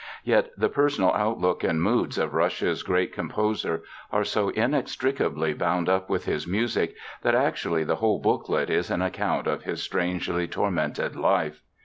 [0.23, 6.09] Yet, the personal outlook and moods of Russia's great composer are so inextricably bound up
[6.09, 11.15] with his music, that actually the whole booklet is an account of his strangely tormented
[11.15, 11.61] life.